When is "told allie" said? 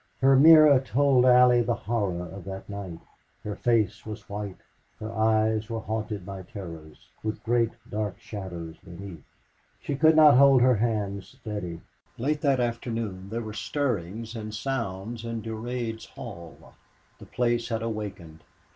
0.79-1.61